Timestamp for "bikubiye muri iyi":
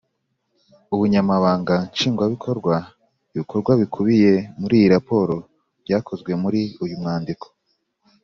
3.81-4.87